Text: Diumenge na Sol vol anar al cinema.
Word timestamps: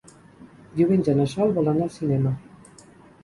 Diumenge 0.77 1.15
na 1.19 1.27
Sol 1.33 1.53
vol 1.59 1.69
anar 1.73 1.85
al 1.87 1.93
cinema. 1.97 2.31